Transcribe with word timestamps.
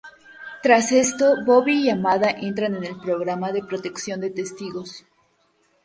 Tras 0.63 0.91
esto, 0.91 1.45
Bobby 1.45 1.73
y 1.83 1.91
Amada 1.91 2.31
entran 2.31 2.73
en 2.73 2.85
el 2.85 2.99
programa 2.99 3.51
de 3.51 3.61
protección 3.61 4.19
de 4.19 4.31
testigos. 4.31 5.05